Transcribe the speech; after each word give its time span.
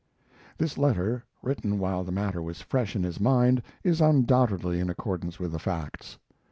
This 0.57 0.79
letter, 0.79 1.25
written 1.43 1.77
while 1.77 2.03
the 2.03 2.11
matter 2.11 2.41
was 2.41 2.59
fresh 2.59 2.95
in 2.95 3.03
his 3.03 3.19
mind, 3.19 3.61
is 3.83 4.01
undoubtedly 4.01 4.79
in 4.79 4.89
accordance 4.89 5.37
with 5.39 5.51
the 5.51 5.59
facts. 5.59 6.17